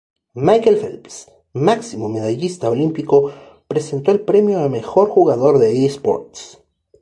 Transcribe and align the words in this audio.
Michael 0.47 0.77
Phelps, 0.81 1.31
máximo 1.53 2.09
medallista 2.09 2.71
olímpico, 2.71 3.31
presentó 3.67 4.09
el 4.11 4.21
premio 4.21 4.63
a 4.63 4.67
mejor 4.67 5.07
jugador 5.11 5.59
de 5.59 5.85
eSports. 5.85 6.57